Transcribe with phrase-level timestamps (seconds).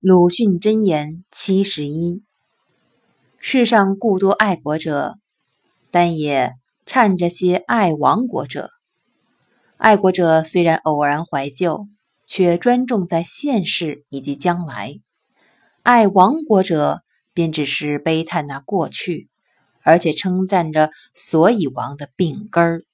[0.00, 2.22] 鲁迅箴言七十一：
[3.38, 5.16] 世上故多爱国者，
[5.90, 6.52] 但也
[6.84, 8.70] 掺着些爱亡国者。
[9.78, 11.88] 爱国者虽然偶然怀旧，
[12.26, 15.00] 却专重在现世以及将来；
[15.82, 17.00] 爱亡国者
[17.32, 19.30] 便只是悲叹那过去，
[19.80, 22.84] 而且称赞着所以亡的病根儿。